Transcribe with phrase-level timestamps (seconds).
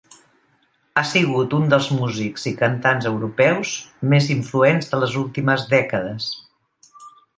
[0.95, 3.75] Ha sigut un dels músics i cantants europeus
[4.15, 6.31] més influents de les últimes dècades.